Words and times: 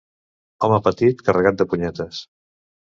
Home 0.67 0.79
petit, 0.89 1.23
carregat 1.29 1.63
de 1.63 1.71
punyetes. 1.75 2.27